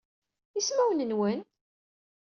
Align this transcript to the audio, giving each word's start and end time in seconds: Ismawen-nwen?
Ismawen-nwen? 0.59 1.39